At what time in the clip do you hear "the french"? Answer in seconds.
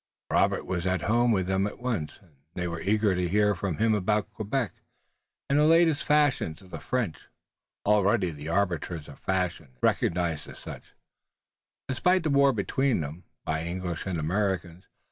6.71-7.27